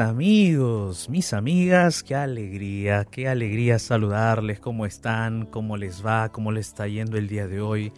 [0.00, 6.68] Amigos, mis amigas, qué alegría, qué alegría saludarles, cómo están, cómo les va, cómo les
[6.68, 7.92] está yendo el día de hoy.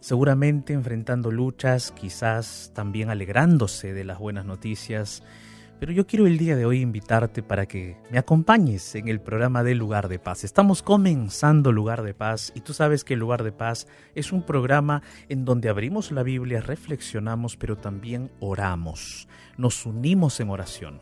[0.00, 5.22] Seguramente enfrentando luchas, quizás también alegrándose de las buenas noticias.
[5.80, 9.64] Pero yo quiero el día de hoy invitarte para que me acompañes en el programa
[9.64, 10.44] de Lugar de Paz.
[10.44, 15.02] Estamos comenzando Lugar de Paz y tú sabes que Lugar de Paz es un programa
[15.30, 21.00] en donde abrimos la Biblia, reflexionamos, pero también oramos nos unimos en oración.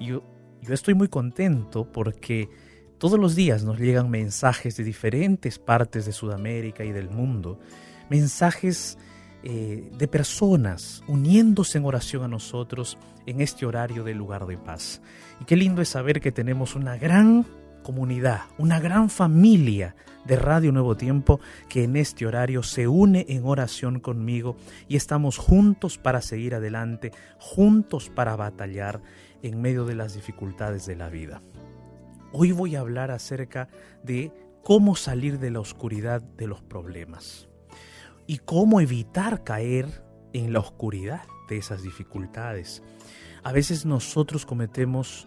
[0.00, 0.22] yo,
[0.62, 2.48] yo estoy muy contento porque
[2.98, 7.60] todos los días nos llegan mensajes de diferentes partes de Sudamérica y del mundo,
[8.10, 8.98] mensajes
[9.44, 15.00] eh, de personas uniéndose en oración a nosotros en este horario del lugar de paz.
[15.40, 17.46] Y qué lindo es saber que tenemos una gran
[17.84, 23.46] comunidad, una gran familia de Radio Nuevo Tiempo que en este horario se une en
[23.46, 24.56] oración conmigo
[24.88, 29.00] y estamos juntos para seguir adelante, juntos para batallar
[29.42, 31.42] en medio de las dificultades de la vida.
[32.32, 33.68] Hoy voy a hablar acerca
[34.02, 34.32] de
[34.64, 37.47] cómo salir de la oscuridad de los problemas
[38.28, 42.82] y cómo evitar caer en la oscuridad de esas dificultades.
[43.42, 45.26] A veces nosotros cometemos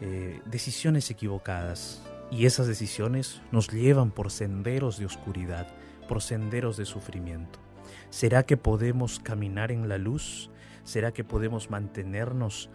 [0.00, 5.68] eh, decisiones equivocadas y esas decisiones nos llevan por senderos de oscuridad,
[6.08, 7.60] por senderos de sufrimiento.
[8.10, 10.50] ¿Será que podemos caminar en la luz?
[10.82, 12.68] ¿Será que podemos mantenernos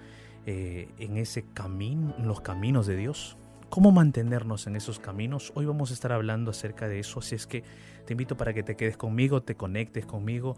[0.46, 3.36] eh, en ese camino, en los caminos de Dios?
[3.70, 5.52] ¿Cómo mantenernos en esos caminos?
[5.54, 7.64] Hoy vamos a estar hablando acerca de eso, así es que
[8.06, 10.56] te invito para que te quedes conmigo, te conectes conmigo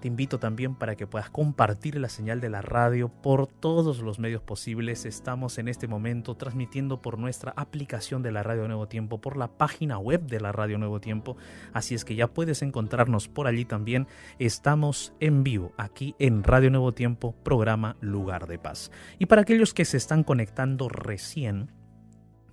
[0.00, 4.18] te invito también para que puedas compartir la señal de la radio por todos los
[4.18, 5.06] medios posibles.
[5.06, 9.48] Estamos en este momento transmitiendo por nuestra aplicación de la Radio Nuevo Tiempo, por la
[9.48, 11.36] página web de la Radio Nuevo Tiempo.
[11.72, 14.06] Así es que ya puedes encontrarnos por allí también.
[14.38, 18.90] Estamos en vivo aquí en Radio Nuevo Tiempo, programa Lugar de Paz.
[19.18, 21.70] Y para aquellos que se están conectando recién,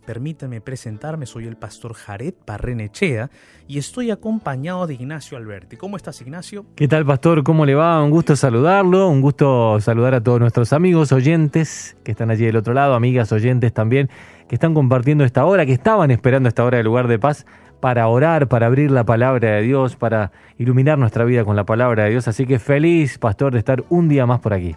[0.06, 3.30] Permítame presentarme, soy el pastor Jared Barrenechea
[3.70, 5.78] y estoy acompañado de Ignacio Alberti.
[5.78, 6.66] ¿Cómo estás, Ignacio?
[6.76, 7.42] ¿Qué tal, pastor?
[7.44, 8.04] ¿Cómo le va?
[8.04, 12.58] Un gusto saludarlo, un gusto saludar a todos nuestros amigos oyentes que están allí del
[12.58, 14.10] otro lado, amigas oyentes también,
[14.50, 17.46] que están compartiendo esta hora, que estaban esperando esta hora de lugar de paz
[17.80, 22.04] para orar, para abrir la palabra de Dios, para iluminar nuestra vida con la palabra
[22.04, 22.28] de Dios.
[22.28, 24.76] Así que feliz, pastor, de estar un día más por aquí.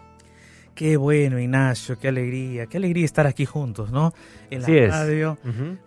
[0.76, 4.12] Qué bueno, Ignacio, qué alegría, qué alegría estar aquí juntos, ¿no?
[4.50, 5.38] En la radio,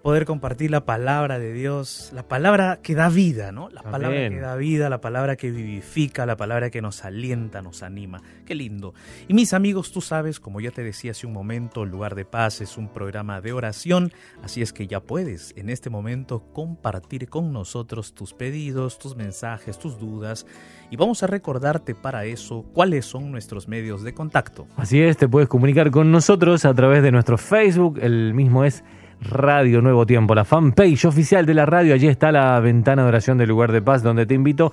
[0.01, 3.69] poder compartir la palabra de Dios, la palabra que da vida, ¿no?
[3.69, 7.83] La palabra que da vida, la palabra que vivifica, la palabra que nos alienta, nos
[7.83, 8.23] anima.
[8.47, 8.95] Qué lindo.
[9.27, 12.59] Y mis amigos, tú sabes, como ya te decía hace un momento, Lugar de Paz
[12.59, 14.11] es un programa de oración,
[14.41, 19.77] así es que ya puedes en este momento compartir con nosotros tus pedidos, tus mensajes,
[19.77, 20.47] tus dudas
[20.91, 24.67] y vamos a recordarte para eso cuáles son nuestros medios de contacto.
[24.79, 28.85] Así es, te puedes comunicar con nosotros a través de nuestro Facebook, el mismo es
[29.19, 33.37] Radio Nuevo Tiempo, la fanpage oficial de la radio, allí está la ventana de oración
[33.37, 34.71] del lugar de paz donde te invito,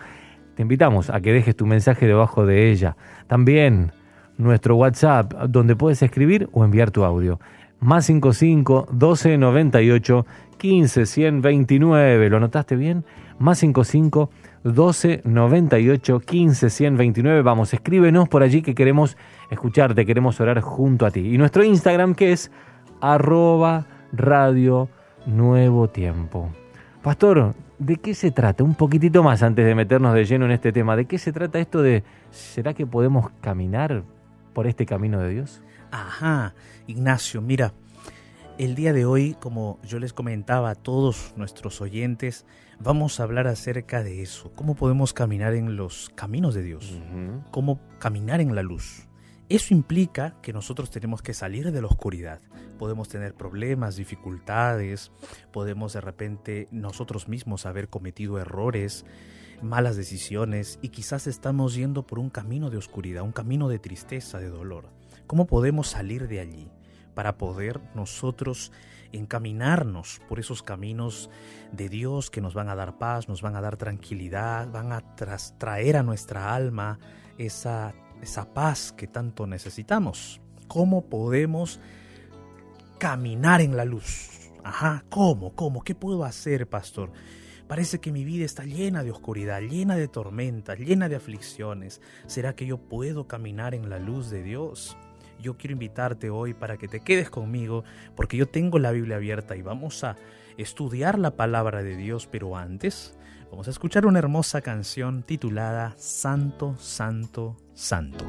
[0.54, 2.96] te invitamos a que dejes tu mensaje debajo de ella.
[3.26, 3.90] También
[4.38, 7.40] nuestro WhatsApp donde puedes escribir o enviar tu audio.
[7.80, 10.26] Más 55 12 98
[10.56, 12.30] 15 129.
[12.30, 13.04] ¿Lo notaste bien?
[13.40, 14.30] Más 55
[14.62, 17.42] 12 98 15 129.
[17.42, 19.16] Vamos, escríbenos por allí que queremos
[19.50, 21.34] escucharte, queremos orar junto a ti.
[21.34, 22.50] Y nuestro Instagram que es
[23.00, 24.88] arroba radio
[25.26, 26.50] nuevo tiempo.
[27.02, 28.64] Pastor, ¿de qué se trata?
[28.64, 30.96] Un poquitito más antes de meternos de lleno en este tema.
[30.96, 34.02] ¿De qué se trata esto de, ¿será que podemos caminar
[34.52, 35.62] por este camino de Dios?
[35.90, 36.54] Ajá,
[36.86, 37.72] Ignacio, mira,
[38.58, 42.46] el día de hoy, como yo les comentaba a todos nuestros oyentes,
[42.80, 46.98] vamos a hablar acerca de eso, cómo podemos caminar en los caminos de Dios,
[47.50, 49.06] cómo caminar en la luz.
[49.48, 52.40] Eso implica que nosotros tenemos que salir de la oscuridad.
[52.78, 55.12] Podemos tener problemas, dificultades,
[55.52, 59.04] podemos de repente nosotros mismos haber cometido errores,
[59.62, 64.38] malas decisiones y quizás estamos yendo por un camino de oscuridad, un camino de tristeza,
[64.38, 64.90] de dolor.
[65.28, 66.70] ¿Cómo podemos salir de allí?
[67.16, 68.72] para poder nosotros
[69.10, 71.30] encaminarnos por esos caminos
[71.72, 75.00] de Dios que nos van a dar paz, nos van a dar tranquilidad, van a
[75.56, 76.98] traer a nuestra alma
[77.38, 80.40] esa, esa paz que tanto necesitamos.
[80.68, 81.80] ¿Cómo podemos
[82.98, 84.50] caminar en la luz?
[84.64, 85.54] Ajá, ¿cómo?
[85.54, 85.82] ¿Cómo?
[85.82, 87.12] ¿Qué puedo hacer, pastor?
[87.68, 92.00] Parece que mi vida está llena de oscuridad, llena de tormentas, llena de aflicciones.
[92.26, 94.96] ¿Será que yo puedo caminar en la luz de Dios?
[95.40, 97.84] yo quiero invitarte hoy para que te quedes conmigo,
[98.14, 100.16] porque yo tengo la Biblia abierta y vamos a
[100.56, 103.16] estudiar la palabra de Dios, pero antes
[103.50, 108.24] vamos a escuchar una hermosa canción titulada Santo, Santo, Santo.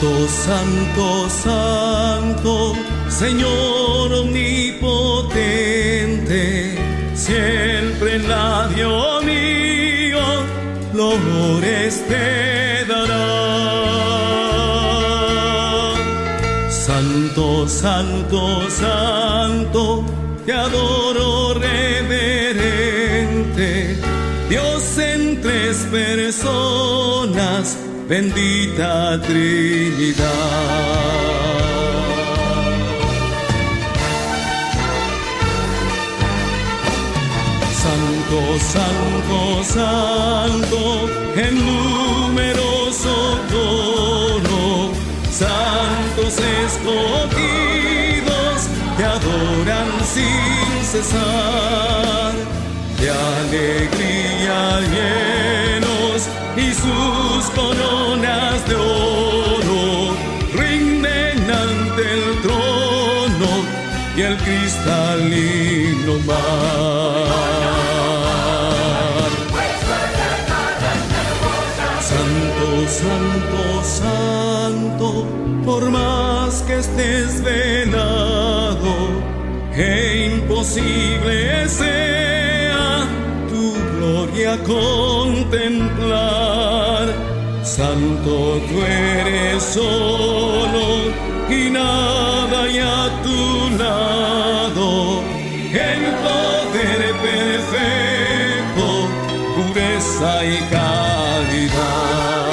[0.00, 2.72] Santo, santo,
[3.08, 6.78] Señor omnipotente,
[7.14, 10.18] siempre en la Dios mío,
[10.92, 13.20] flores te dará.
[16.70, 20.04] Santo, santo, santo,
[20.46, 22.88] te adoro reverente,
[24.48, 27.76] Dios en tres personas
[28.10, 30.26] bendita Trinidad.
[37.82, 38.40] Santo,
[38.74, 39.38] santo,
[39.76, 40.80] santo,
[41.36, 43.14] en numeroso
[43.52, 44.90] tono,
[45.30, 46.34] santos
[46.64, 48.58] escogidos
[48.96, 52.32] te adoran sin cesar,
[52.98, 54.58] de alegría
[54.92, 55.79] llenos
[56.56, 60.16] y sus coronas de oro
[60.54, 63.64] rinden ante el trono
[64.16, 67.50] y el cristalino mar.
[72.10, 75.26] Santo, santo, santo,
[75.64, 78.94] por más que estés velado,
[79.74, 82.29] que imposible sea tu
[84.40, 86.24] gloria contemplar.
[87.62, 91.12] Santo tú eres solo
[91.48, 95.22] y nada hay a tu lado.
[95.72, 98.86] En poder perfecto,
[99.56, 102.50] pureza y calidad.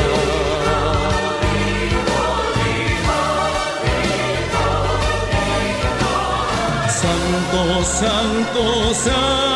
[6.90, 8.64] Santo, santo,
[8.94, 9.47] santo,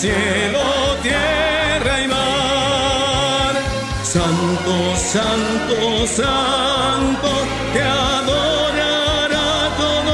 [0.00, 3.54] cielo, tierra y mar.
[4.02, 7.30] Santo, santo, santo,
[7.74, 10.12] te adorará todo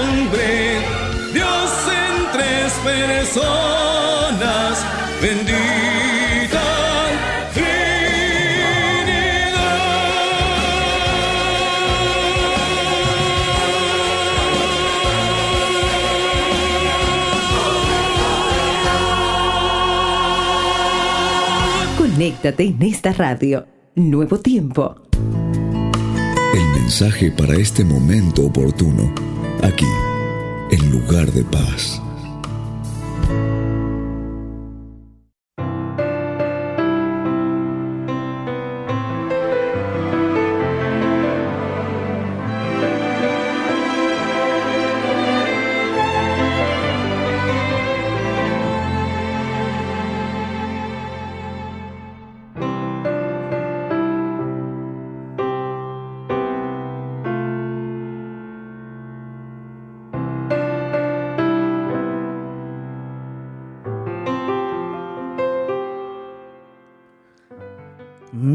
[0.00, 0.80] hombre.
[1.32, 1.70] Dios
[2.02, 4.72] en tres personas,
[5.22, 5.67] bendita
[22.40, 23.66] Conéctate en esta radio.
[23.96, 24.94] Nuevo tiempo.
[26.54, 29.12] El mensaje para este momento oportuno,
[29.60, 29.86] aquí,
[30.70, 32.00] en lugar de paz.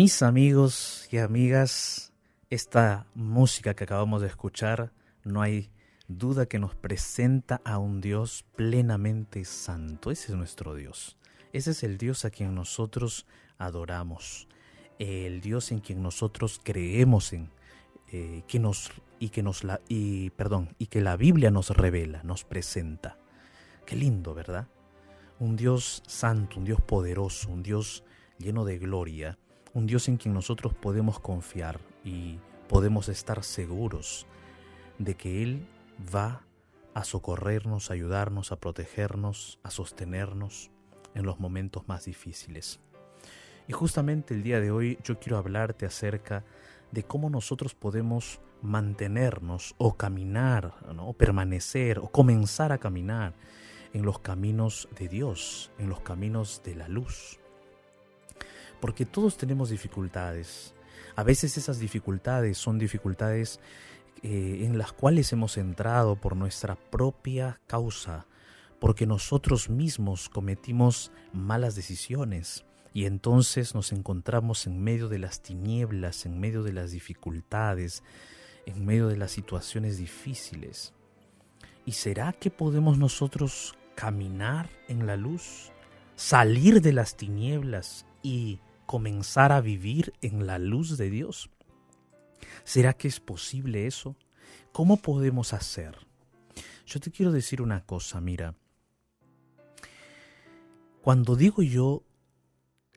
[0.04, 2.12] Mis amigos y amigas,
[2.50, 4.92] esta música que acabamos de escuchar,
[5.24, 5.72] no hay
[6.10, 10.12] duda que nos presenta a un Dios plenamente santo.
[10.12, 11.16] Ese es nuestro Dios.
[11.54, 13.26] Ese es el Dios a quien nosotros
[13.58, 14.50] adoramos.
[15.00, 17.50] El Dios en quien nosotros creemos en,
[18.12, 22.22] eh, que nos y que nos la y perdón y que la Biblia nos revela,
[22.24, 23.18] nos presenta.
[23.86, 24.68] Qué lindo, ¿verdad?
[25.40, 28.04] Un Dios santo, un Dios poderoso, un Dios
[28.38, 29.38] lleno de gloria,
[29.74, 32.38] un Dios en quien nosotros podemos confiar y
[32.70, 34.28] podemos estar seguros
[35.00, 35.68] de que Él
[36.14, 36.46] va
[36.94, 40.70] a socorrernos, a ayudarnos, a protegernos, a sostenernos
[41.16, 42.80] en los momentos más difíciles.
[43.68, 46.44] Y justamente el día de hoy yo quiero hablarte acerca
[46.92, 53.34] de cómo nosotros podemos mantenernos o caminar, o permanecer o comenzar a caminar
[53.94, 57.40] en los caminos de Dios, en los caminos de la luz
[58.84, 60.74] porque todos tenemos dificultades.
[61.16, 63.62] A veces esas dificultades son dificultades
[64.24, 68.28] eh, en las cuales hemos entrado por nuestra propia causa,
[68.82, 76.26] porque nosotros mismos cometimos malas decisiones y entonces nos encontramos en medio de las tinieblas,
[76.26, 78.04] en medio de las dificultades,
[78.66, 80.94] en medio de las situaciones difíciles.
[81.86, 85.72] ¿Y será que podemos nosotros caminar en la luz,
[86.18, 91.50] salir de las tinieblas y comenzar a vivir en la luz de Dios?
[92.64, 94.16] ¿Será que es posible eso?
[94.72, 95.98] ¿Cómo podemos hacer?
[96.86, 98.56] Yo te quiero decir una cosa, mira,
[101.02, 102.04] Cuando digo yo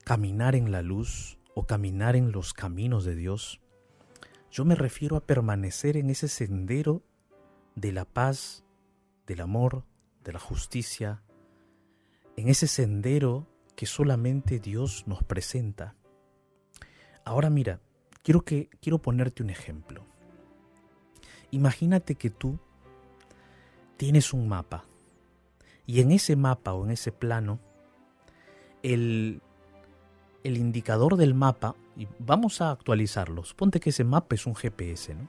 [0.04, 3.60] caminar en la luz o caminar en los caminos de Dios,
[4.48, 7.02] yo me refiero a permanecer en ese sendero
[7.74, 8.64] de la paz,
[9.26, 9.84] del amor,
[10.22, 11.24] de la justicia,
[12.36, 15.94] en ese sendero que solamente Dios nos presenta.
[17.24, 17.80] Ahora mira,
[18.22, 20.04] quiero que quiero ponerte un ejemplo.
[21.50, 22.58] Imagínate que tú
[23.96, 24.84] tienes un mapa
[25.86, 27.60] y en ese mapa o en ese plano
[28.82, 29.40] el,
[30.42, 35.14] el indicador del mapa, y vamos a actualizarlo, suponte que ese mapa es un GPS,
[35.14, 35.28] ¿no?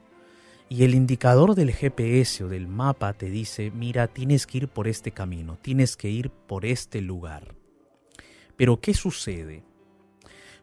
[0.70, 4.90] Y el indicador del GPS o del mapa te dice, mira, tienes que ir por
[4.90, 7.57] este camino, tienes que ir por este lugar.
[8.58, 9.64] Pero ¿qué sucede?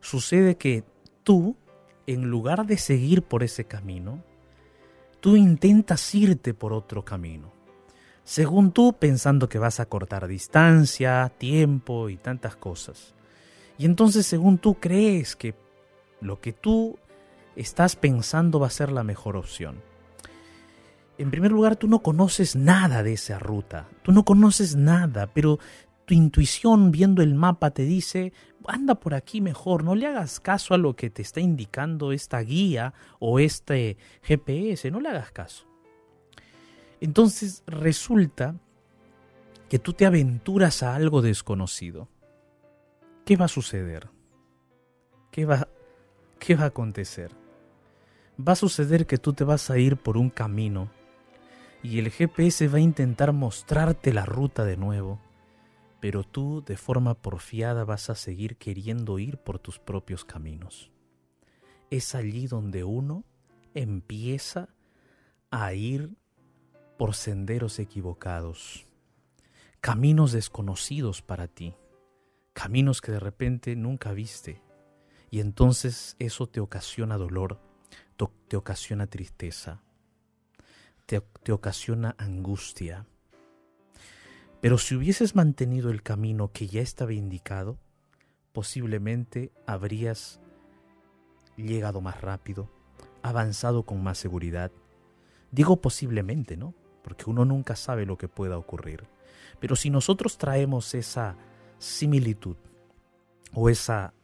[0.00, 0.84] Sucede que
[1.22, 1.56] tú,
[2.06, 4.22] en lugar de seguir por ese camino,
[5.20, 7.52] tú intentas irte por otro camino.
[8.24, 13.14] Según tú, pensando que vas a cortar distancia, tiempo y tantas cosas.
[13.78, 15.54] Y entonces, según tú, crees que
[16.20, 16.98] lo que tú
[17.56, 19.82] estás pensando va a ser la mejor opción.
[21.16, 25.60] En primer lugar, tú no conoces nada de esa ruta, tú no conoces nada, pero
[26.04, 28.32] tu intuición viendo el mapa te dice,
[28.66, 32.40] anda por aquí mejor, no le hagas caso a lo que te está indicando esta
[32.40, 35.66] guía o este GPS, no le hagas caso.
[37.00, 38.56] Entonces resulta
[39.68, 42.08] que tú te aventuras a algo desconocido.
[43.24, 44.10] ¿Qué va a suceder?
[45.30, 45.68] ¿Qué va,
[46.38, 47.30] qué va a acontecer?
[48.38, 50.90] Va a suceder que tú te vas a ir por un camino
[51.82, 55.20] y el GPS va a intentar mostrarte la ruta de nuevo
[56.04, 60.90] pero tú de forma porfiada vas a seguir queriendo ir por tus propios caminos.
[61.88, 63.24] Es allí donde uno
[63.72, 64.68] empieza
[65.50, 66.10] a ir
[66.98, 68.86] por senderos equivocados,
[69.80, 71.74] caminos desconocidos para ti,
[72.52, 74.60] caminos que de repente nunca viste,
[75.30, 77.62] y entonces eso te ocasiona dolor,
[78.48, 79.80] te ocasiona tristeza,
[81.06, 83.06] te, ocasiona angustia
[84.64, 87.76] pero si hubieses mantenido el camino que ya estaba indicado,
[88.54, 90.40] posiblemente habrías
[91.58, 92.70] llegado más rápido,
[93.20, 94.72] avanzado con más seguridad.
[95.50, 96.72] Digo posiblemente, ¿no?
[97.02, 99.04] Porque uno nunca sabe lo que pueda ocurrir.
[99.60, 101.36] Pero si nosotros traemos esa
[101.76, 102.56] similitud
[103.52, 104.14] o esa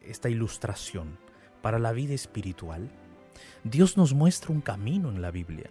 [0.00, 1.18] esta ilustración
[1.60, 2.88] para la vida espiritual,
[3.64, 5.68] Dios nos muestra un camino en la Biblia.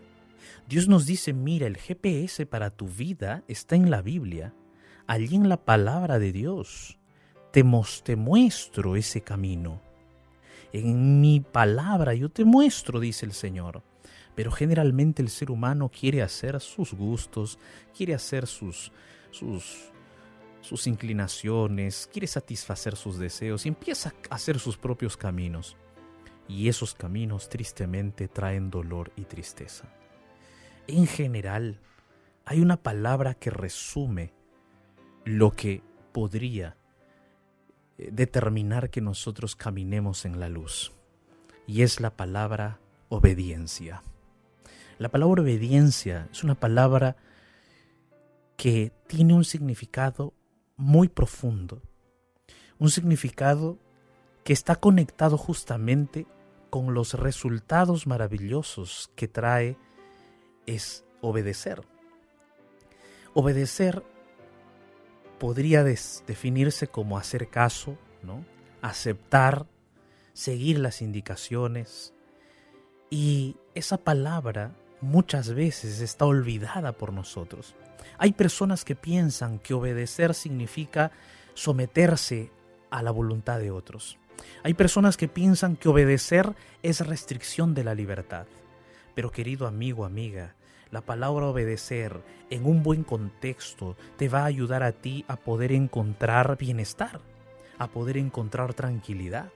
[0.67, 4.53] Dios nos dice, mira, el GPS para tu vida está en la Biblia,
[5.07, 6.99] allí en la palabra de Dios.
[7.53, 7.63] Te,
[8.03, 9.81] te muestro ese camino.
[10.73, 13.81] En mi palabra yo te muestro, dice el Señor.
[14.35, 17.57] Pero generalmente el ser humano quiere hacer sus gustos,
[17.95, 18.91] quiere hacer sus,
[19.31, 19.93] sus,
[20.59, 25.77] sus inclinaciones, quiere satisfacer sus deseos y empieza a hacer sus propios caminos.
[26.49, 29.89] Y esos caminos tristemente traen dolor y tristeza
[30.87, 31.79] en general,
[32.45, 34.33] hay una palabra que resume
[35.25, 36.77] lo que podría
[37.97, 40.93] eh, determinar que nosotros caminemos en la luz.
[41.65, 42.79] Y es la palabra
[43.09, 44.01] obediencia.
[44.97, 47.17] La palabra obediencia es una palabra
[48.55, 50.33] que tiene un significado
[50.77, 51.81] muy profundo.
[52.79, 53.77] Un significado
[54.43, 56.25] que está conectado justamente
[56.69, 59.77] con los resultados maravillosos que trae
[60.67, 61.81] es obedecer.
[63.33, 64.03] Obedecer
[65.39, 68.45] podría definirse como hacer caso, ¿no?
[68.81, 69.65] aceptar,
[70.33, 72.13] seguir las indicaciones.
[73.09, 77.75] Y esa palabra muchas veces está olvidada por nosotros.
[78.17, 81.11] Hay personas que piensan que obedecer significa
[81.53, 82.51] someterse
[82.89, 84.17] a la voluntad de otros.
[84.63, 88.47] Hay personas que piensan que obedecer es restricción de la libertad.
[89.15, 90.55] Pero querido amigo, amiga,
[90.91, 95.71] la palabra obedecer en un buen contexto te va a ayudar a ti a poder
[95.71, 97.19] encontrar bienestar,
[97.77, 99.49] a poder encontrar tranquilidad.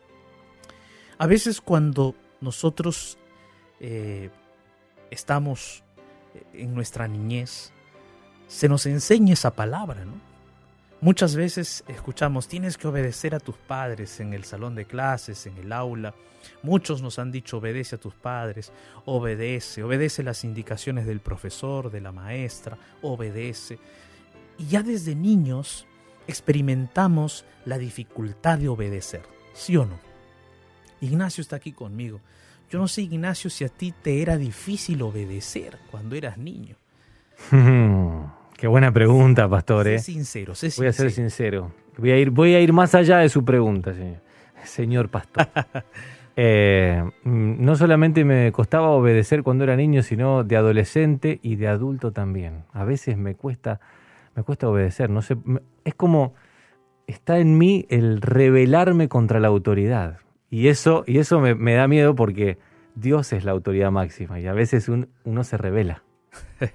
[1.18, 3.18] A veces cuando nosotros
[3.80, 4.30] eh,
[5.10, 5.84] estamos
[6.54, 7.72] en nuestra niñez,
[8.48, 10.31] se nos enseña esa palabra, ¿no?
[11.02, 15.58] Muchas veces escuchamos, tienes que obedecer a tus padres en el salón de clases, en
[15.58, 16.14] el aula.
[16.62, 18.72] Muchos nos han dicho, obedece a tus padres,
[19.06, 23.80] obedece, obedece las indicaciones del profesor, de la maestra, obedece.
[24.60, 25.88] Y ya desde niños
[26.28, 30.00] experimentamos la dificultad de obedecer, ¿sí o no?
[31.02, 32.22] Ignacio está aquí conmigo.
[32.70, 36.76] Yo no sé, Ignacio, si a ti te era difícil obedecer cuando eras niño.
[38.62, 39.86] Qué buena pregunta, pastor.
[39.86, 40.00] Sé ¿eh?
[40.00, 41.72] sincero, sé Voy a ser sincero.
[41.72, 41.76] sincero.
[41.98, 44.22] Voy a ir, voy a ir más allá de su pregunta, señor,
[44.64, 45.48] señor pastor.
[46.38, 51.68] Eh, mm, no solamente me costaba obedecer cuando era niño, sino de adolescente y de
[51.68, 52.64] adulto también.
[52.72, 53.82] A veces me cuesta,
[54.36, 55.10] me cuesta obedecer.
[55.10, 55.36] No sé,
[55.84, 56.34] es como
[57.06, 60.20] está en mí el rebelarme contra la autoridad.
[60.50, 62.58] Y eso, y eso me, me da miedo porque
[62.96, 66.04] Dios es la autoridad máxima y a veces un- uno se revela.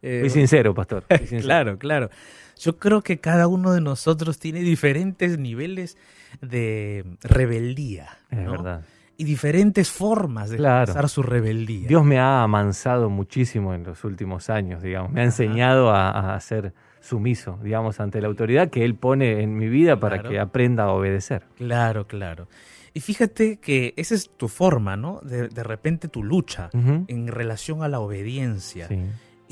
[0.00, 1.04] Eh, sincero, pastor.
[1.18, 1.42] sincero.
[1.42, 2.10] Claro, claro.
[2.58, 5.96] Yo creo que cada uno de nosotros tiene diferentes niveles
[6.40, 8.08] de rebeldía.
[8.30, 8.52] Es ¿no?
[8.52, 8.84] verdad.
[9.16, 10.82] Y diferentes formas de Claro.
[10.84, 11.86] expresar su rebeldía.
[11.88, 15.10] Dios me ha amansado muchísimo en los últimos años, digamos.
[15.12, 19.56] Me ha enseñado a, a ser sumiso, digamos, ante la autoridad que Él pone en
[19.56, 20.30] mi vida para Claro.
[20.30, 21.44] que aprenda a obedecer.
[21.56, 22.48] Claro, claro.
[22.94, 25.20] Y fíjate que esa es tu forma, ¿no?
[25.22, 28.86] De, de repente tu lucha en relación a la obediencia.
[28.88, 29.00] Sí.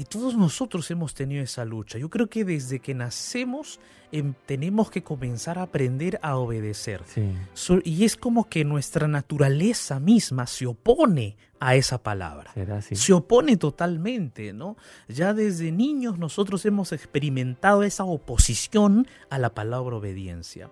[0.00, 1.98] Y todos nosotros hemos tenido esa lucha.
[1.98, 3.80] Yo creo que desde que nacemos
[4.12, 7.02] em, tenemos que comenzar a aprender a obedecer.
[7.04, 7.34] Sí.
[7.52, 12.50] So- y es como que nuestra naturaleza misma se opone a esa palabra.
[12.96, 14.78] Se opone totalmente, ¿no?
[15.06, 20.70] Ya desde niños nosotros hemos experimentado esa oposición a la palabra obediencia.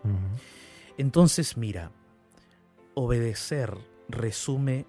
[0.96, 1.92] Entonces, mira,
[2.94, 3.76] obedecer
[4.08, 4.86] resume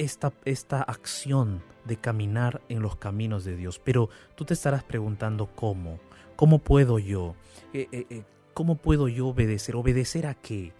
[0.00, 3.78] esta, esta acción de caminar en los caminos de Dios.
[3.78, 6.00] Pero tú te estarás preguntando cómo,
[6.36, 7.36] cómo puedo yo,
[7.72, 8.22] Eh, eh, eh,
[8.54, 10.72] cómo puedo yo obedecer, obedecer a qué,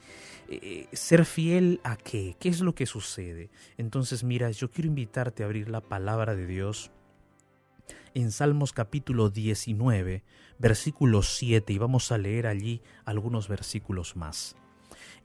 [0.92, 3.50] ser fiel a qué, qué es lo que sucede.
[3.78, 6.90] Entonces, mira, yo quiero invitarte a abrir la palabra de Dios
[8.14, 10.24] en Salmos capítulo 19,
[10.59, 14.56] versículo 7, y vamos a leer allí algunos versículos más.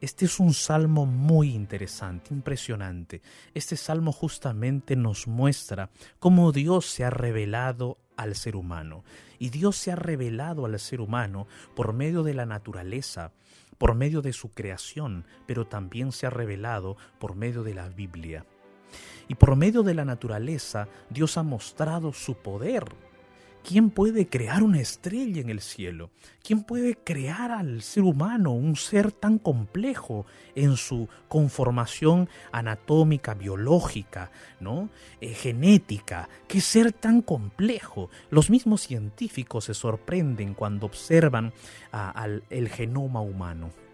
[0.01, 3.21] Este es un salmo muy interesante, impresionante.
[3.53, 9.03] Este salmo justamente nos muestra cómo Dios se ha revelado al ser humano.
[9.39, 13.31] Y Dios se ha revelado al ser humano por medio de la naturaleza,
[13.77, 18.45] por medio de su creación, pero también se ha revelado por medio de la Biblia.
[19.27, 22.85] Y por medio de la naturaleza, Dios ha mostrado su poder.
[23.67, 26.11] ¿Quién puede crear una estrella en el cielo?
[26.43, 34.29] ¿Quién puede crear al ser humano, un ser tan complejo en su conformación anatómica, biológica,
[34.59, 34.89] ¿no?
[35.19, 36.29] Eh, genética?
[36.47, 38.11] ¿Qué ser tan complejo?
[38.29, 41.51] Los mismos científicos se sorprenden cuando observan
[41.91, 43.84] al el genoma humano.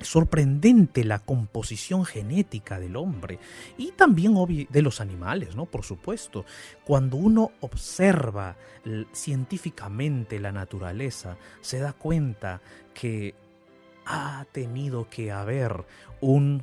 [0.00, 3.38] Sorprendente la composición genética del hombre
[3.78, 4.34] y también
[4.68, 5.66] de los animales, ¿no?
[5.66, 6.44] Por supuesto.
[6.84, 8.56] Cuando uno observa
[9.12, 12.60] científicamente la naturaleza, se da cuenta
[12.92, 13.34] que
[14.04, 15.84] ha tenido que haber
[16.20, 16.62] un,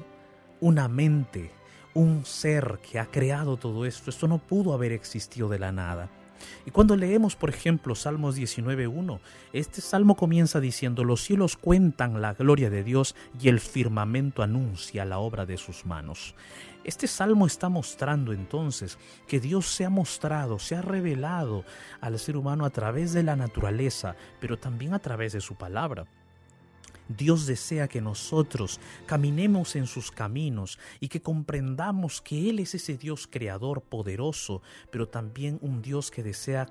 [0.60, 1.52] una mente,
[1.94, 4.10] un ser que ha creado todo esto.
[4.10, 6.10] Esto no pudo haber existido de la nada.
[6.66, 9.20] Y cuando leemos, por ejemplo, Salmos 19.1,
[9.54, 15.06] este salmo comienza diciendo, los cielos cuentan la gloria de Dios y el firmamento anuncia
[15.06, 16.36] la obra de sus manos.
[16.84, 21.64] Este salmo está mostrando entonces que Dios se ha mostrado, se ha revelado
[22.00, 26.06] al ser humano a través de la naturaleza, pero también a través de su palabra.
[27.16, 32.98] Dios desea que nosotros caminemos en sus caminos y que comprendamos que Él es ese
[32.98, 36.68] Dios creador poderoso, pero también un Dios que desea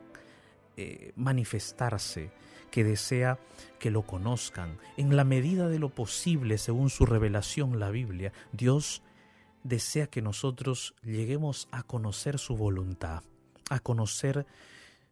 [0.77, 2.31] eh, manifestarse,
[2.71, 3.39] que desea
[3.79, 4.79] que lo conozcan.
[4.97, 9.03] En la medida de lo posible, según su revelación, la Biblia, Dios
[9.63, 13.23] desea que nosotros lleguemos a conocer su voluntad,
[13.69, 14.47] a conocer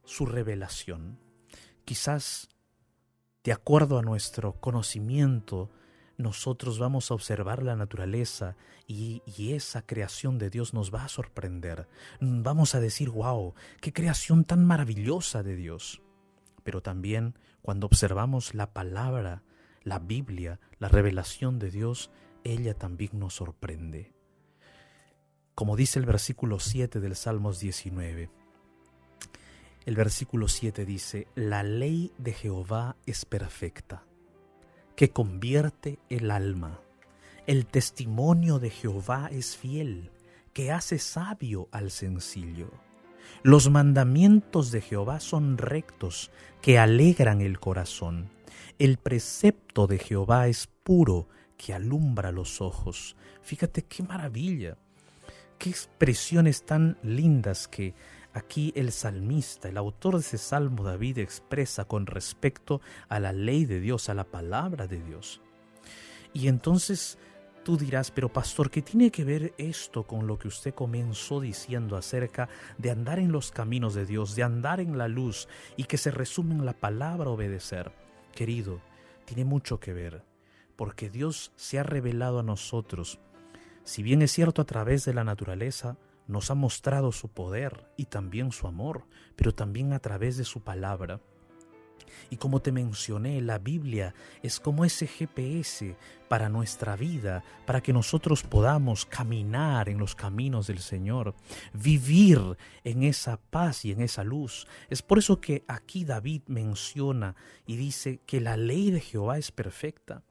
[0.05, 1.19] su revelación.
[1.85, 2.49] Quizás
[3.49, 5.71] de acuerdo a nuestro conocimiento,
[6.19, 8.57] nosotros vamos a observar la naturaleza
[8.87, 9.23] y,
[9.55, 11.89] esa creación de Dios nos va a sorprender.
[12.21, 16.03] Vamos a decir, wow, qué creación tan maravillosa de Dios.
[16.63, 19.45] Pero también cuando observamos la palabra,
[19.83, 22.11] la Biblia, la revelación de Dios,
[22.45, 24.13] ella también nos sorprende.
[25.55, 28.31] Como dice el versículo 7 del Salmos 19,
[29.89, 34.05] el versículo 7 dice, la ley de Jehová es perfecta,
[34.95, 36.83] que convierte el alma.
[37.47, 40.11] El testimonio de Jehová es fiel,
[40.53, 42.71] que hace sabio al sencillo.
[43.43, 48.29] Los mandamientos de Jehová son rectos, que alegran el corazón.
[48.79, 53.17] El precepto de Jehová es puro, que alumbra los ojos.
[53.41, 54.77] Fíjate qué maravilla,
[55.59, 57.95] qué expresiones tan lindas que
[58.35, 63.65] Aquí el salmista, el autor de ese salmo David expresa con respecto a la ley
[63.65, 65.41] de Dios, a la palabra de Dios.
[66.33, 67.19] Y entonces
[67.65, 71.97] tú dirás, pero pastor, ¿qué tiene que ver esto con lo que usted comenzó diciendo
[71.97, 75.99] acerca de andar en los caminos de Dios, de andar en la luz y que
[75.99, 77.93] se resume en la palabra obedecer?
[78.35, 78.81] Querido,
[79.25, 80.23] tiene mucho que ver,
[80.77, 83.19] porque Dios se ha revelado a nosotros,
[83.85, 85.97] si bien es cierto a través de la naturaleza,
[86.29, 90.61] nos ha mostrado su poder y también su amor, pero también a través de su
[90.61, 91.21] palabra.
[92.31, 95.97] Y como te mencioné, la Biblia es como ese GPS
[96.29, 101.35] para nuestra vida, para que nosotros podamos caminar en los caminos del Señor,
[101.73, 104.67] vivir en esa paz y en esa luz.
[104.91, 107.35] Es por eso que aquí David menciona
[107.67, 110.23] y dice que la ley de Jehová es perfecta.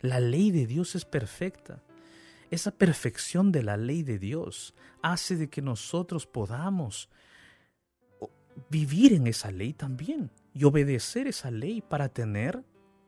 [0.00, 1.82] La ley de Dios es perfecta.
[2.52, 7.08] Esa perfección de la ley de Dios hace de que nosotros podamos
[8.68, 12.62] vivir en esa ley también y obedecer esa ley para tener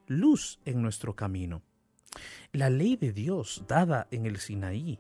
[0.07, 1.61] luz en nuestro camino.
[2.53, 4.99] La ley de Dios dada en el Sinaí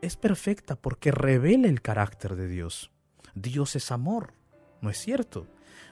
[0.00, 2.90] es perfecta porque revela el carácter de Dios.
[3.36, 4.34] Dios es amor,
[4.80, 5.46] ¿no es cierto?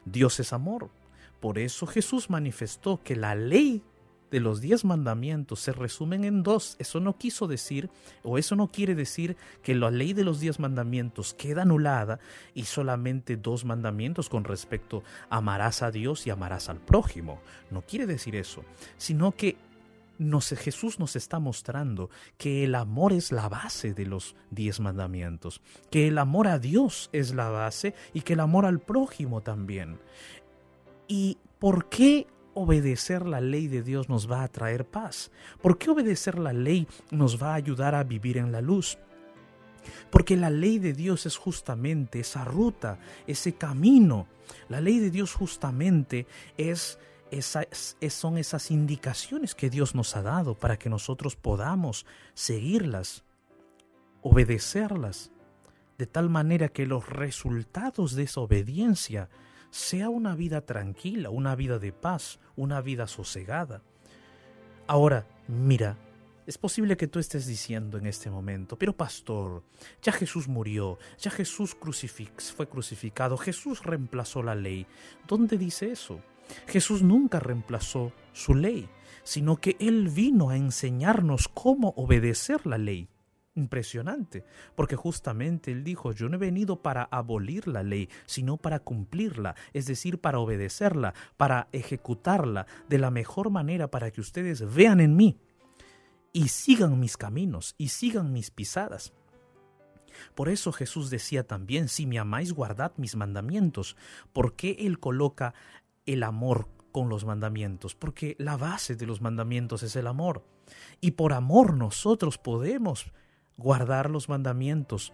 [0.05, 0.91] Dios es amor.
[1.39, 3.85] Por eso Jesús manifestó que la ley
[4.31, 6.77] de los diez mandamientos se resumen en dos.
[6.79, 7.91] Eso no quiso decir,
[8.23, 12.21] o eso no quiere decir que la ley de los diez mandamientos queda anulada
[12.55, 17.41] y solamente dos mandamientos con respecto amarás a Dios y amarás al prójimo.
[17.71, 18.65] No quiere decir eso,
[18.97, 19.57] sino que
[20.59, 26.09] Jesús nos está mostrando que el amor es la base de los diez mandamientos, que
[26.09, 29.99] el amor a Dios es la base y que el amor al prójimo también.
[31.09, 35.31] ¿Y por qué obedecer la ley de Dios nos va a traer paz?
[35.61, 38.99] ¿Por qué obedecer la ley nos va a ayudar a vivir en la luz?
[40.11, 44.27] Porque la ley de Dios es justamente esa ruta, ese camino.
[44.69, 46.99] La ley de Dios justamente es,
[48.11, 53.25] son esas indicaciones que Dios nos ha dado para que nosotros podamos seguirlas,
[54.23, 55.31] obedecerlas,
[55.99, 59.29] de tal manera que los resultados de esa obediencia
[59.71, 63.83] sea una vida tranquila, una vida de paz, una vida sosegada.
[64.87, 65.97] Ahora, mira,
[66.47, 69.63] es posible que tú estés diciendo en este momento, pero pastor,
[70.03, 71.77] ya Jesús murió, ya Jesús
[72.57, 74.87] fue crucificado, Jesús reemplazó la ley.
[75.29, 76.21] ¿Dónde dice eso?
[76.67, 78.89] Jesús nunca reemplazó su ley,
[79.23, 83.09] sino que Él vino a enseñarnos cómo obedecer la ley
[83.61, 84.45] impresionante,
[84.75, 89.55] porque justamente él dijo, yo no he venido para abolir la ley, sino para cumplirla,
[89.73, 95.17] es decir, para obedecerla, para ejecutarla de la mejor manera para que ustedes vean en
[95.17, 95.39] mí
[96.33, 99.13] y sigan mis caminos y sigan mis pisadas.
[100.35, 103.97] Por eso Jesús decía también, si me amáis, guardad mis mandamientos.
[104.33, 105.55] ¿Por qué Él coloca
[106.07, 107.95] el amor con los mandamientos?
[107.95, 110.45] Porque la base de los mandamientos es el amor.
[111.01, 113.13] Y por amor nosotros podemos
[113.61, 115.13] guardar los mandamientos.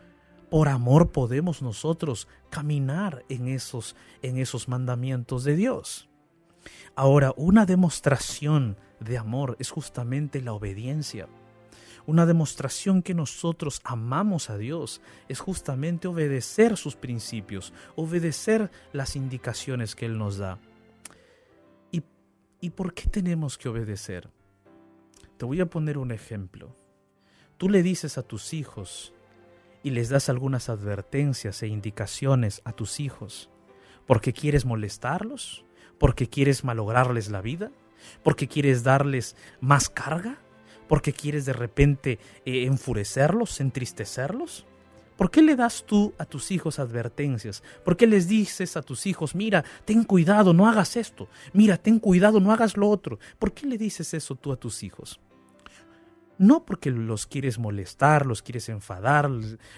[0.51, 6.09] Por amor podemos nosotros caminar en esos, en esos mandamientos de Dios.
[6.95, 11.29] Ahora, una demostración de amor es justamente la obediencia.
[12.07, 19.97] Una demostración que nosotros amamos a Dios es justamente obedecer sus principios, obedecer las indicaciones
[19.97, 20.61] que Él nos da.
[21.91, 22.05] ¿Y,
[22.61, 24.31] ¿Y por qué tenemos que obedecer?
[25.37, 26.75] Te voy a poner un ejemplo
[27.59, 29.13] tú le dices a tus hijos
[29.83, 33.51] y les das algunas advertencias e indicaciones a tus hijos,
[34.07, 35.65] porque quieres molestarlos,
[35.99, 37.71] porque quieres malograrles la vida,
[38.23, 40.39] porque quieres darles más carga,
[40.89, 44.67] porque quieres de repente eh, enfurecerlos, entristecerlos.
[45.17, 47.63] ¿Por qué le das tú a tus hijos advertencias?
[47.85, 51.99] ¿Por qué les dices a tus hijos, mira, ten cuidado, no hagas esto, mira, ten
[51.99, 53.19] cuidado, no hagas lo otro?
[53.39, 55.19] ¿Por qué le dices eso tú a tus hijos?
[56.39, 59.31] No porque los quieres molestar, los quieres enfadar,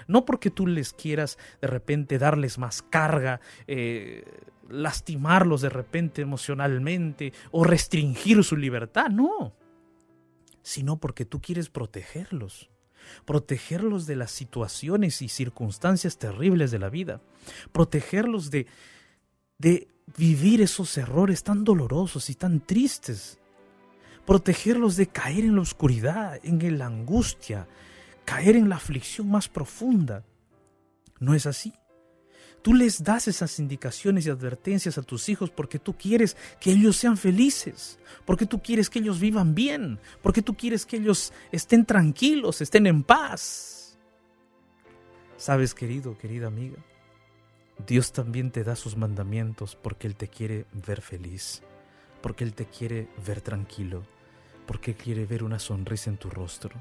[0.06, 4.24] no porque tú les quieras de repente darles más carga, eh,
[4.68, 9.54] lastimarlos de repente emocionalmente o restringir su libertad, no,
[10.62, 12.70] sino porque tú quieres protegerlos,
[13.24, 17.22] protegerlos de las situaciones y circunstancias terribles de la vida,
[17.72, 18.66] protegerlos de,
[19.58, 23.38] de vivir esos errores tan dolorosos y tan tristes
[24.28, 27.66] protegerlos de caer en la oscuridad, en la angustia,
[28.26, 30.22] caer en la aflicción más profunda.
[31.18, 31.72] ¿No es así?
[32.60, 36.96] Tú les das esas indicaciones y advertencias a tus hijos porque tú quieres que ellos
[36.96, 41.86] sean felices, porque tú quieres que ellos vivan bien, porque tú quieres que ellos estén
[41.86, 43.98] tranquilos, estén en paz.
[45.38, 46.76] Sabes, querido, querida amiga,
[47.86, 51.62] Dios también te da sus mandamientos porque Él te quiere ver feliz,
[52.20, 54.04] porque Él te quiere ver tranquilo,
[54.68, 56.76] porque quiere ver una sonrisa en tu rostro.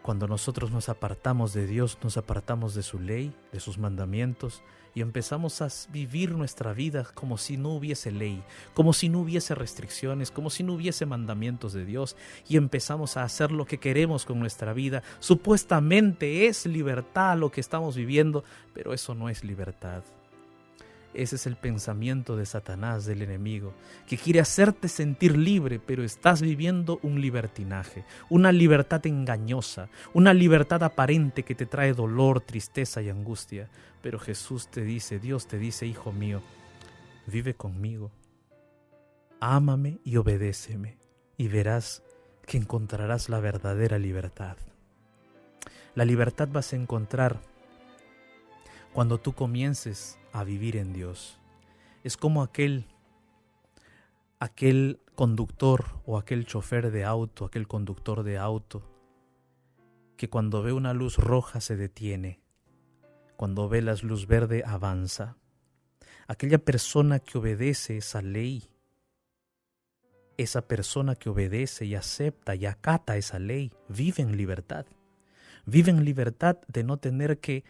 [0.00, 4.62] Cuando nosotros nos apartamos de Dios, nos apartamos de su ley, de sus mandamientos,
[4.94, 9.54] y empezamos a vivir nuestra vida como si no hubiese ley, como si no hubiese
[9.54, 12.16] restricciones, como si no hubiese mandamientos de Dios,
[12.48, 15.02] y empezamos a hacer lo que queremos con nuestra vida.
[15.18, 20.02] Supuestamente es libertad lo que estamos viviendo, pero eso no es libertad.
[21.16, 23.72] Ese es el pensamiento de Satanás, del enemigo,
[24.06, 30.82] que quiere hacerte sentir libre, pero estás viviendo un libertinaje, una libertad engañosa, una libertad
[30.82, 33.70] aparente que te trae dolor, tristeza y angustia.
[34.02, 36.42] Pero Jesús te dice, Dios te dice, hijo mío,
[37.26, 38.10] vive conmigo,
[39.40, 40.98] ámame y obedéceme,
[41.38, 42.02] y verás
[42.44, 44.58] que encontrarás la verdadera libertad.
[45.94, 47.40] La libertad vas a encontrar
[48.92, 51.38] cuando tú comiences a vivir en Dios.
[52.04, 52.86] Es como aquel
[54.38, 58.82] aquel conductor o aquel chofer de auto, aquel conductor de auto
[60.16, 62.40] que cuando ve una luz roja se detiene,
[63.36, 65.36] cuando ve la luz verde avanza.
[66.26, 68.64] Aquella persona que obedece esa ley,
[70.38, 74.86] esa persona que obedece y acepta y acata esa ley, vive en libertad.
[75.66, 77.64] Vive en libertad de no tener que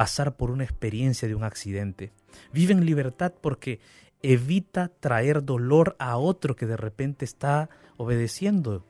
[0.00, 2.10] pasar por una experiencia de un accidente.
[2.54, 3.80] Vive en libertad porque
[4.22, 8.82] evita traer dolor a otro que de repente está obedeciendo.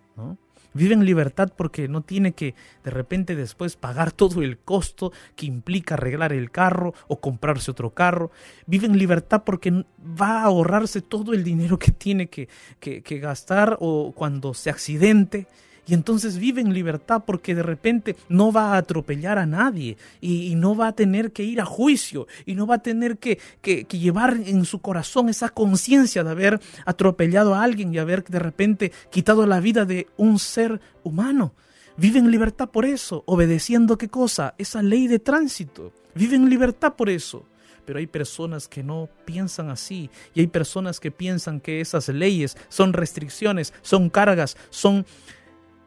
[0.73, 5.46] Vive en libertad porque no tiene que de repente después pagar todo el costo que
[5.46, 8.31] implica arreglar el carro o comprarse otro carro.
[8.66, 12.46] Vive en libertad porque va a ahorrarse todo el dinero que tiene que,
[12.79, 15.49] que gastar o cuando se accidente
[15.90, 20.55] y entonces vive en libertad porque de repente no va a atropellar a nadie y,
[20.55, 23.85] no va a tener que ir a juicio y no va a tener que, que,
[23.98, 28.92] llevar en su corazón esa conciencia de haber atropellado a alguien y haber de repente
[29.11, 31.55] quitado la vida de un ser humano.
[31.96, 34.55] Vive en libertad por eso, obedeciendo qué cosa?
[34.59, 35.92] Esa ley de tránsito.
[36.14, 37.46] Vive en libertad por eso
[37.85, 42.57] pero hay personas que no piensan así y hay personas que piensan que esas leyes
[42.68, 45.05] son restricciones, son cargas, son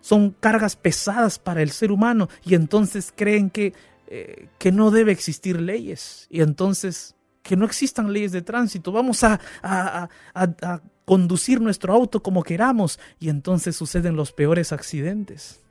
[0.03, 3.73] son cargas pesadas para el ser humano y entonces creen que,
[4.07, 9.23] eh, que no debe existir leyes y entonces que no existan leyes de tránsito, vamos
[9.23, 15.61] a, a, a, conducir nuestro auto como queramos y entonces suceden los peores accidentes.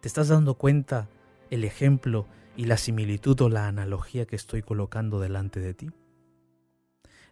[0.00, 1.08] ¿Te estás dando cuenta
[1.50, 5.90] el ejemplo y la similitud o la analogía que estoy colocando delante de ti?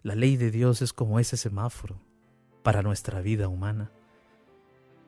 [0.02, 2.00] La ley de Dios es como ese semáforo
[2.64, 3.92] para nuestra vida humana.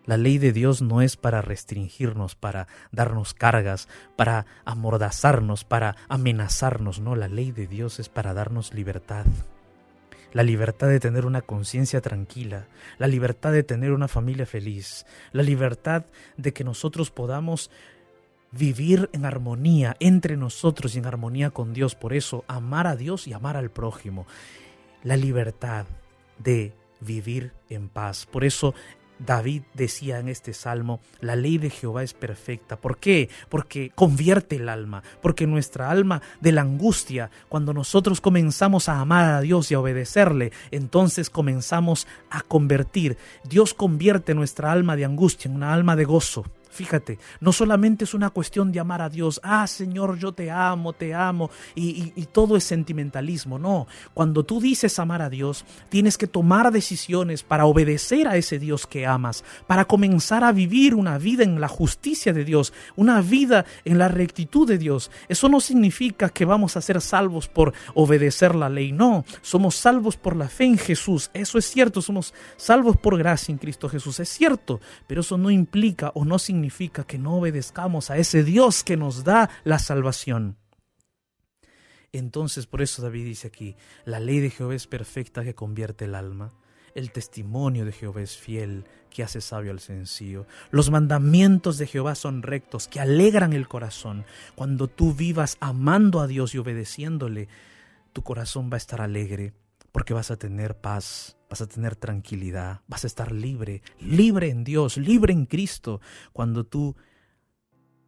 [0.09, 6.99] La ley de Dios no es para restringirnos, para darnos cargas, para amordazarnos, para amenazarnos,
[6.99, 9.27] no, la ley de Dios es para darnos libertad.
[10.33, 15.43] La libertad de tener una conciencia tranquila, la libertad de tener una familia feliz, la
[15.43, 16.07] libertad
[16.39, 17.71] de que nosotros podamos
[18.51, 21.95] vivir en armonía entre nosotros y en armonía con Dios.
[21.95, 24.27] Por eso, amar a Dios y amar al prójimo.
[25.03, 25.85] La libertad
[26.39, 28.27] de vivir en paz.
[28.27, 28.75] Por eso
[29.19, 32.77] David decía en este salmo, la ley de Jehová es perfecta.
[32.77, 33.29] ¿Por qué?
[33.49, 39.25] Porque convierte el alma, porque nuestra alma de la angustia, cuando nosotros comenzamos a amar
[39.31, 43.17] a Dios y a obedecerle, entonces comenzamos a convertir.
[43.45, 46.45] Dios convierte nuestra alma de angustia en una alma de gozo.
[46.79, 50.93] Fíjate, no solamente es una cuestión de amar a Dios, ah Señor, yo te amo,
[50.93, 53.89] te amo, y, todo es sentimentalismo, no.
[54.15, 58.87] Cuando tú dices amar a Dios, tienes que tomar decisiones para obedecer a ese Dios
[58.87, 63.65] que amas, para comenzar a vivir una vida en la justicia de Dios, una vida
[63.85, 65.11] en la rectitud de Dios.
[65.29, 70.17] Eso no significa que vamos a ser salvos por obedecer la ley, no, somos salvos
[70.17, 74.21] por la fe en Jesús, eso es cierto, somos salvos por gracia en Cristo Jesús,
[74.21, 78.45] es cierto, pero eso no implica o no significa significa que no obedezcamos a ese
[78.45, 80.59] Dios que nos da la salvación.
[82.13, 86.15] Entonces, por eso David dice aquí, la ley de Jehová es perfecta que convierte el
[86.15, 86.53] alma.
[86.95, 90.47] El testimonio de Jehová es fiel, que hace sabio al sencillo.
[90.71, 94.27] Los mandamientos de Jehová son rectos, que alegran el corazón.
[94.55, 97.49] Cuando tú vivas amando a Dios y obedeciéndole,
[98.13, 99.55] tu corazón va a estar alegre,
[99.91, 104.65] porque vas a tener paz, vas a tener tranquilidad, vas a estar libre, libre en
[104.65, 106.01] Dios, libre en Cristo.
[106.33, 106.97] Cuando tú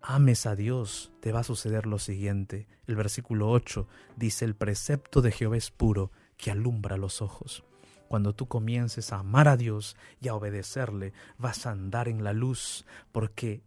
[0.02, 2.66] ames a Dios, te va a suceder lo siguiente.
[2.86, 7.64] El versículo 8 dice, el precepto de Jehová es puro, que alumbra los ojos.
[8.08, 12.32] Cuando tú comiences a amar a Dios y a obedecerle, vas a andar en la
[12.32, 13.62] luz, porque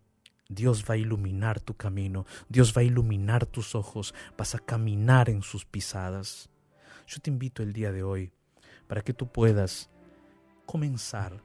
[0.50, 5.30] Dios va a iluminar tu camino, Dios va a iluminar tus ojos, vas a caminar
[5.30, 6.50] en sus pisadas.
[7.08, 8.34] Yo te invito el día de hoy
[8.88, 9.89] para que tú puedas
[10.65, 11.41] comenzar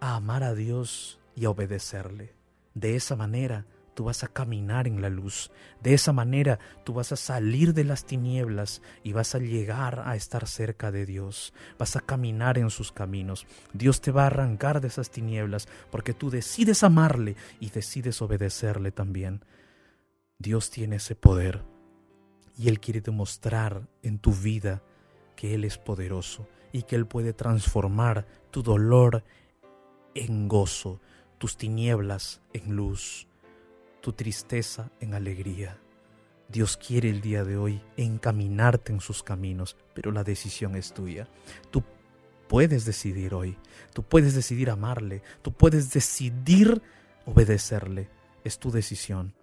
[0.00, 2.34] a amar a Dios y a obedecerle.
[2.74, 5.50] De esa manera tú vas a caminar en la luz.
[5.82, 10.16] De esa manera tú vas a salir de las tinieblas y vas a llegar a
[10.16, 11.52] estar cerca de Dios.
[11.78, 13.46] Vas a caminar en sus caminos.
[13.72, 18.92] Dios te va a arrancar de esas tinieblas porque tú decides amarle y decides obedecerle
[18.92, 19.44] también.
[20.38, 21.62] Dios tiene ese poder
[22.58, 24.82] y Él quiere demostrar en tu vida
[25.42, 29.24] que Él es poderoso y que Él puede transformar tu dolor
[30.14, 31.00] en gozo,
[31.38, 33.26] tus tinieblas en luz
[34.02, 35.78] tu tristeza en alegría.
[36.48, 41.26] Dios quiere el día de hoy encaminarte en sus caminos, pero la decisión es tuya.
[41.70, 41.82] Tú
[42.48, 43.56] puedes decidir hoy,
[43.94, 46.82] tú puedes decidir amarle, tú puedes decidir
[47.24, 48.10] obedecerle.
[48.44, 49.34] Es tu decisión.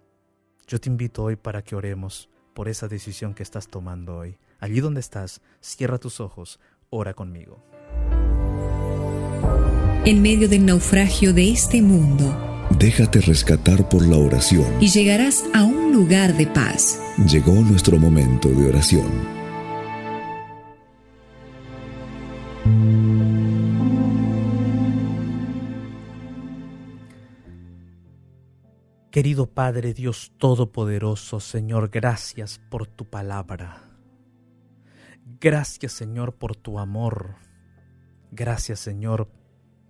[0.68, 4.38] Yo te invito hoy para que oremos por esa decisión que estás tomando hoy.
[4.60, 7.64] Allí donde estás, cierra tus ojos, ora conmigo.
[10.04, 14.64] En medio del naufragio de este mundo, Déjate rescatar por la oración.
[14.80, 16.98] Y llegarás a un lugar de paz.
[17.26, 19.40] Llegó nuestro momento de oración.
[29.10, 33.89] Querido Padre Dios Todopoderoso, Señor, gracias por tu palabra.
[35.24, 37.36] Gracias, Señor, por tu amor.
[38.30, 39.28] Gracias, Señor,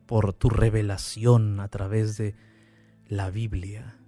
[0.06, 2.34] por tu revelación a través de
[3.06, 4.00] la Biblia.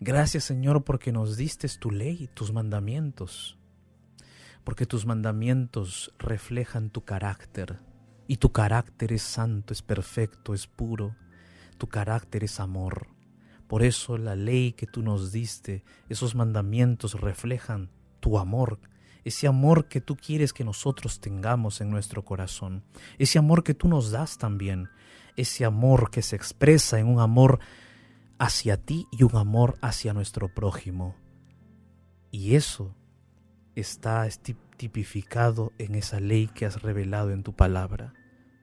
[0.00, 3.58] Gracias Señor porque nos diste tu ley, tus mandamientos,
[4.62, 7.80] porque tus mandamientos reflejan tu carácter,
[8.28, 11.16] y tu carácter es santo, es perfecto, es puro,
[11.78, 13.08] tu carácter es amor.
[13.66, 18.78] Por eso la ley que tú nos diste, esos mandamientos reflejan tu amor,
[19.24, 22.84] ese amor que tú quieres que nosotros tengamos en nuestro corazón,
[23.18, 24.88] ese amor que tú nos das también,
[25.36, 27.60] ese amor que se expresa en un amor
[28.38, 31.14] hacia ti y un amor hacia nuestro prójimo.
[32.30, 32.94] Y eso
[33.74, 34.26] está
[34.76, 38.12] tipificado en esa ley que has revelado en tu palabra.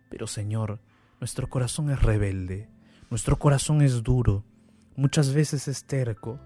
[0.09, 0.79] Pero Señor,
[1.19, 2.69] nuestro corazón es rebelde,
[3.09, 4.43] nuestro corazón es duro,
[4.95, 6.39] muchas veces es terco,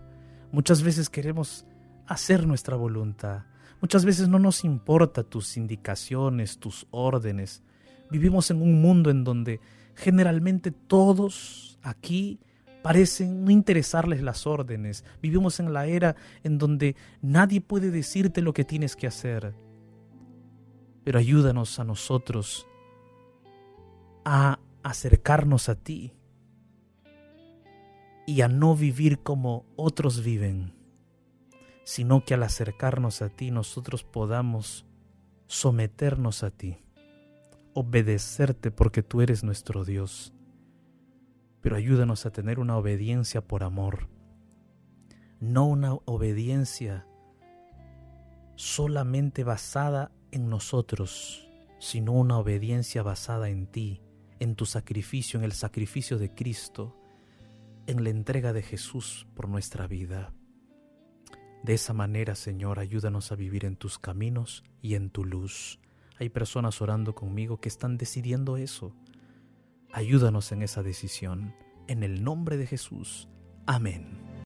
[0.51, 1.65] muchas veces queremos
[2.07, 3.43] hacer nuestra voluntad,
[3.81, 7.63] muchas veces no nos importa tus indicaciones, tus órdenes.
[8.09, 9.59] Vivimos en un mundo en donde
[9.95, 12.39] generalmente todos aquí
[12.81, 15.03] parecen no interesarles las órdenes.
[15.21, 19.53] Vivimos en la era en donde nadie puede decirte lo que tienes que hacer.
[21.03, 22.65] Pero ayúdanos a nosotros
[24.25, 26.13] a acercarnos a ti
[28.25, 30.73] y a no vivir como otros viven,
[31.89, 34.85] sino que al acercarnos a ti nosotros podamos
[35.47, 36.77] someternos a ti,
[37.73, 40.33] obedecerte porque tú eres nuestro Dios
[41.61, 44.07] pero ayúdanos a tener una obediencia por amor,
[45.39, 47.05] no una obediencia
[48.55, 54.01] solamente basada en nosotros, sino una obediencia basada en ti,
[54.39, 56.95] en tu sacrificio, en el sacrificio de Cristo,
[57.87, 60.33] en la entrega de Jesús por nuestra vida.
[61.63, 65.79] De esa manera, Señor, ayúdanos a vivir en tus caminos y en tu luz.
[66.17, 68.93] Hay personas orando conmigo que están decidiendo eso,
[69.91, 71.55] Ayúdanos en esa decisión.
[71.87, 73.27] En el nombre de Jesús.
[73.65, 74.28] Amén.